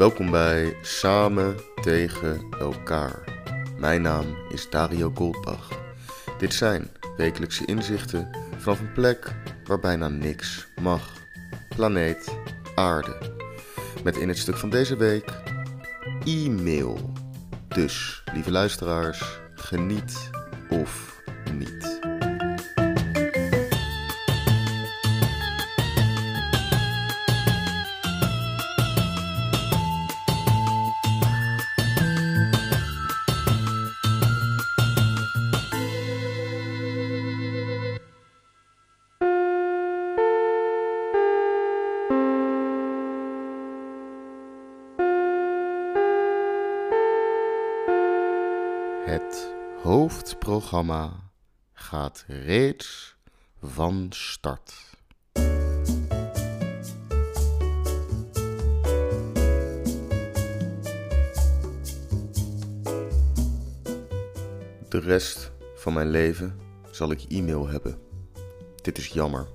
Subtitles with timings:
[0.00, 3.24] Welkom bij Samen tegen elkaar.
[3.78, 5.68] Mijn naam is Dario Goldbach.
[6.38, 9.34] Dit zijn wekelijkse inzichten vanaf een plek
[9.64, 11.12] waar bijna niks mag.
[11.68, 12.36] Planeet
[12.74, 13.16] Aarde.
[14.04, 15.42] Met in het stuk van deze week
[16.24, 17.12] e-mail.
[17.68, 20.30] Dus, lieve luisteraars, geniet
[20.68, 21.20] of
[21.52, 21.89] niet.
[49.82, 51.30] Hoofdprogramma
[51.72, 53.16] gaat reeds
[53.62, 54.74] van start.
[64.88, 66.60] De rest van mijn leven
[66.90, 67.98] zal ik e-mail hebben.
[68.82, 69.46] Dit is jammer.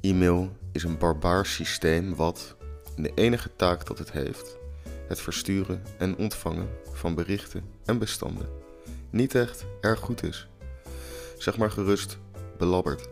[0.00, 2.56] E-mail is een barbaars systeem wat,
[2.96, 4.56] in de enige taak dat het heeft,
[5.08, 8.48] het versturen en ontvangen van berichten en bestanden,
[9.10, 10.48] niet echt erg goed is.
[11.38, 12.18] Zeg maar gerust,
[12.58, 13.08] belabberd.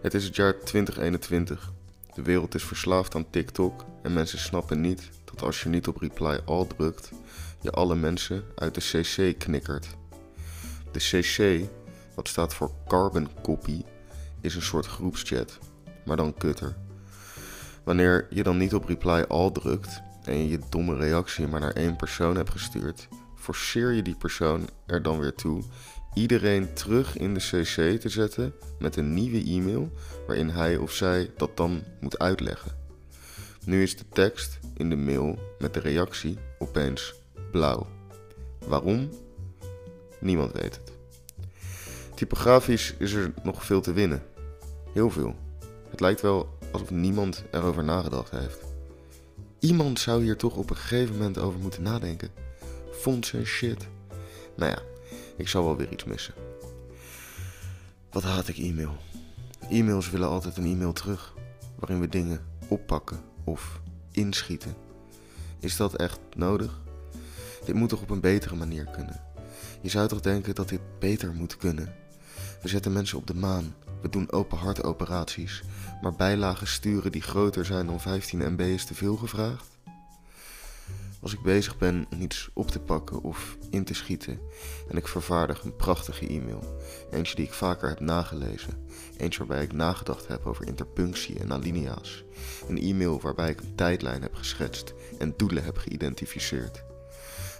[0.00, 1.72] Het is het jaar 2021.
[2.14, 5.96] De wereld is verslaafd aan TikTok en mensen snappen niet dat als je niet op
[5.96, 7.10] reply all drukt,
[7.60, 9.86] je alle mensen uit de CC knikkert.
[10.92, 11.68] De CC,
[12.14, 13.82] wat staat voor Carbon Copy,
[14.40, 15.58] is een soort groepschat,
[16.04, 16.76] maar dan kutter.
[17.84, 21.72] Wanneer je dan niet op reply all drukt en je je domme reactie maar naar
[21.72, 23.08] één persoon hebt gestuurd,
[23.46, 25.62] forceer je die persoon er dan weer toe
[26.14, 29.92] iedereen terug in de CC te zetten met een nieuwe e-mail
[30.26, 32.76] waarin hij of zij dat dan moet uitleggen.
[33.64, 37.14] Nu is de tekst in de mail met de reactie opeens
[37.50, 37.86] blauw.
[38.66, 39.08] Waarom?
[40.20, 40.92] Niemand weet het.
[42.14, 44.22] Typografisch is er nog veel te winnen.
[44.92, 45.34] Heel veel.
[45.90, 48.58] Het lijkt wel alsof niemand erover nagedacht heeft.
[49.58, 52.45] Iemand zou hier toch op een gegeven moment over moeten nadenken.
[53.00, 53.86] Fonts en shit.
[54.56, 54.82] Nou ja,
[55.36, 56.34] ik zal wel weer iets missen.
[58.10, 58.96] Wat haat ik e-mail?
[59.70, 61.34] E-mails willen altijd een e-mail terug,
[61.78, 63.80] waarin we dingen oppakken of
[64.10, 64.74] inschieten.
[65.58, 66.80] Is dat echt nodig?
[67.64, 69.20] Dit moet toch op een betere manier kunnen?
[69.80, 71.94] Je zou toch denken dat dit beter moet kunnen?
[72.62, 75.62] We zetten mensen op de maan, we doen open hartoperaties,
[76.02, 79.75] maar bijlagen sturen die groter zijn dan 15 MB is te veel gevraagd?
[81.26, 84.40] Als ik bezig ben om iets op te pakken of in te schieten
[84.88, 86.78] en ik vervaardig een prachtige e-mail,
[87.10, 92.24] eentje die ik vaker heb nagelezen, eentje waarbij ik nagedacht heb over interpunctie en alinea's,
[92.68, 96.84] een e-mail waarbij ik een tijdlijn heb geschetst en doelen heb geïdentificeerd.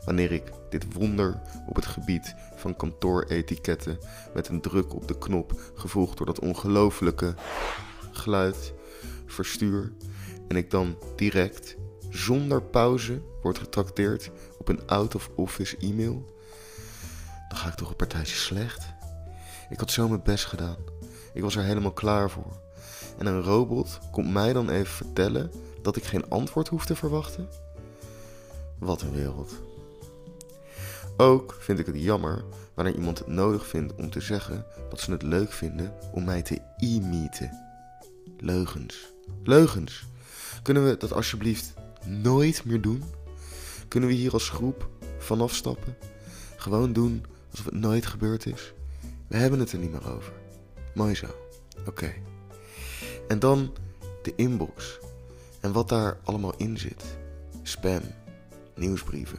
[0.05, 3.99] Wanneer ik dit wonder op het gebied van kantooretiketten
[4.35, 7.35] met een druk op de knop, gevolgd door dat ongelofelijke
[8.13, 8.73] geluid,
[9.27, 9.93] verstuur
[10.49, 11.77] en ik dan direct,
[12.17, 16.35] zonder pauze, word getrakteerd op een out-of-office e-mail,
[17.49, 18.87] dan ga ik toch een partijtje slecht.
[19.71, 20.77] Ik had zo mijn best gedaan.
[21.35, 22.61] Ik was er helemaal klaar voor.
[23.19, 25.51] En een robot komt mij dan even vertellen
[25.83, 27.49] dat ik geen antwoord hoef te verwachten?
[28.79, 29.53] Wat een wereld.
[31.17, 32.45] Ook vind ik het jammer
[32.75, 36.43] wanneer iemand het nodig vindt om te zeggen dat ze het leuk vinden om mij
[36.43, 37.51] te e-meeten.
[38.39, 39.13] Leugens.
[39.43, 40.07] Leugens.
[40.63, 41.75] Kunnen we dat alsjeblieft
[42.07, 43.03] nooit meer doen?
[43.89, 45.97] Kunnen we hier als groep vanaf stappen?
[46.57, 48.73] Gewoon doen alsof het nooit gebeurd is?
[49.29, 50.33] We hebben het er niet meer over.
[50.95, 51.27] Mooi zo.
[51.87, 52.15] Oké.
[53.29, 53.73] En dan
[54.23, 54.99] de inbox.
[55.61, 57.05] En wat daar allemaal in zit.
[57.63, 58.01] Spam.
[58.75, 59.39] Nieuwsbrieven.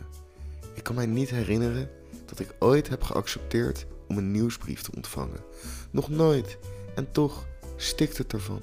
[0.73, 1.89] Ik kan mij niet herinneren
[2.25, 5.43] dat ik ooit heb geaccepteerd om een nieuwsbrief te ontvangen.
[5.91, 6.58] Nog nooit.
[6.96, 8.61] En toch stikt het ervan.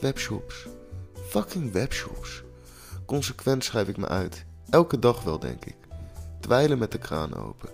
[0.00, 0.66] Webshops.
[1.28, 2.42] Fucking webshops.
[3.10, 4.44] Consequent schrijf ik me uit.
[4.68, 5.76] Elke dag wel, denk ik.
[6.40, 7.68] Dweilen met de kraan open.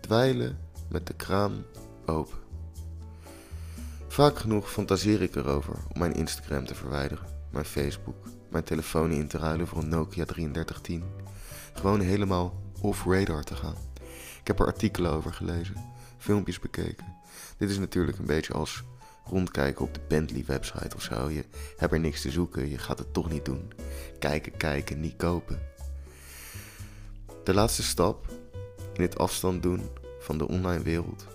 [0.00, 0.58] Dweilen
[0.88, 1.64] met de kraan
[2.06, 2.38] open.
[4.08, 8.16] Vaak genoeg fantaseer ik erover om mijn Instagram te verwijderen, mijn Facebook,
[8.50, 11.04] mijn telefoon in te ruilen voor een Nokia 3310.
[11.72, 13.76] Gewoon helemaal off-radar te gaan.
[14.40, 15.76] Ik heb er artikelen over gelezen,
[16.18, 17.06] filmpjes bekeken.
[17.56, 18.84] Dit is natuurlijk een beetje als
[19.24, 21.28] rondkijken op de Bentley website of zo.
[21.28, 21.44] Je
[21.76, 23.72] hebt er niks te zoeken, je gaat het toch niet doen.
[24.18, 25.58] Kijken, kijken, niet kopen.
[27.44, 28.26] De laatste stap
[28.92, 29.88] in het afstand doen
[30.18, 31.26] van de online wereld,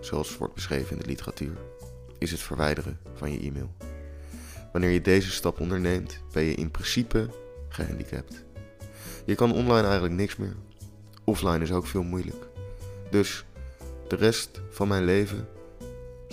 [0.00, 1.56] zoals wordt beschreven in de literatuur,
[2.18, 3.70] is het verwijderen van je e-mail.
[4.72, 7.28] Wanneer je deze stap onderneemt, ben je in principe
[7.68, 8.44] gehandicapt.
[9.24, 10.56] Je kan online eigenlijk niks meer.
[11.24, 12.46] Offline is ook veel moeilijk.
[13.10, 13.44] Dus
[14.08, 15.48] de rest van mijn leven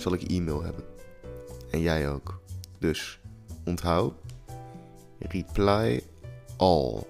[0.00, 0.84] zal ik e-mail hebben.
[1.70, 2.40] En jij ook.
[2.78, 3.20] Dus
[3.64, 4.14] onthoud,
[5.18, 6.02] reply
[6.56, 7.02] all.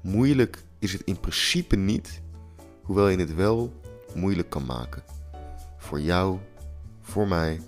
[0.00, 2.20] Moeilijk is het in principe niet,
[2.82, 3.72] hoewel je het wel
[4.14, 5.02] moeilijk kan maken.
[5.76, 6.38] Voor jou,
[7.00, 7.60] voor mij,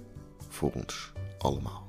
[0.49, 1.87] voor ons allemaal.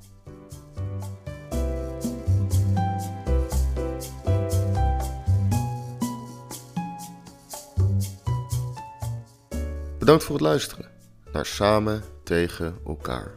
[9.99, 10.93] Bedankt voor het luisteren
[11.33, 13.31] naar Samen tegen elkaar.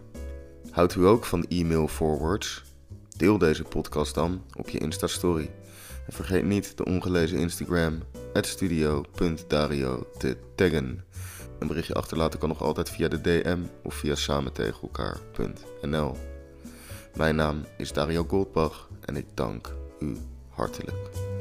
[0.70, 2.64] Houdt u ook van e-mail forwards?
[3.16, 5.50] Deel deze podcast dan op je Insta-story.
[6.06, 8.02] En vergeet niet de ongelezen Instagram,
[8.32, 11.04] studio.dario te taggen.
[11.58, 16.16] Een berichtje achterlaten kan nog altijd via de DM of via samentegenelkaar.nl.
[17.14, 20.16] Mijn naam is Dario Goldbach en ik dank u
[20.48, 21.34] hartelijk.